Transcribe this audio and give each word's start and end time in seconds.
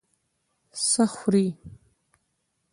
څه 0.87 1.03
خوړې؟ 1.13 1.45